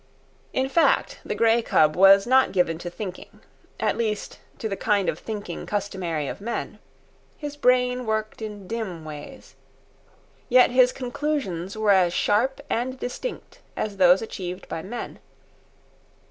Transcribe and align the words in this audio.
In 0.51 0.67
fact, 0.67 1.19
the 1.23 1.35
grey 1.35 1.61
cub 1.61 1.95
was 1.95 2.25
not 2.25 2.51
given 2.51 2.79
to 2.79 2.89
thinking—at 2.89 3.95
least, 3.95 4.39
to 4.57 4.67
the 4.67 4.75
kind 4.75 5.07
of 5.07 5.19
thinking 5.19 5.67
customary 5.67 6.27
of 6.27 6.41
men. 6.41 6.79
His 7.37 7.55
brain 7.55 8.07
worked 8.07 8.41
in 8.41 8.67
dim 8.67 9.05
ways. 9.05 9.53
Yet 10.49 10.71
his 10.71 10.91
conclusions 10.91 11.77
were 11.77 11.91
as 11.91 12.13
sharp 12.13 12.61
and 12.67 12.97
distinct 12.97 13.59
as 13.77 13.97
those 13.97 14.23
achieved 14.23 14.67
by 14.67 14.81
men. 14.81 15.19